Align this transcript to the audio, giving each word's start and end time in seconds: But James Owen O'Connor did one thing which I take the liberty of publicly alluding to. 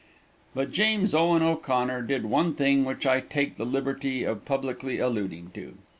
But 0.55 0.71
James 0.71 1.13
Owen 1.13 1.43
O'Connor 1.43 2.01
did 2.01 2.25
one 2.25 2.55
thing 2.55 2.85
which 2.85 3.05
I 3.05 3.19
take 3.21 3.57
the 3.57 3.65
liberty 3.67 4.23
of 4.23 4.45
publicly 4.45 4.97
alluding 4.97 5.51
to. 5.53 5.77